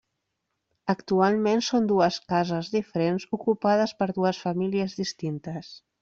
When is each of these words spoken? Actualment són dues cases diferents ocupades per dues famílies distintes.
Actualment 0.91 1.59
són 1.67 1.89
dues 1.91 2.17
cases 2.33 2.71
diferents 2.75 3.27
ocupades 3.39 3.93
per 4.03 4.07
dues 4.15 4.39
famílies 4.49 4.97
distintes. 5.03 5.71